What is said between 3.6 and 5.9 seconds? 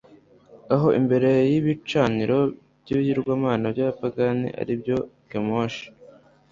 by'abapagani ari byo kemoshi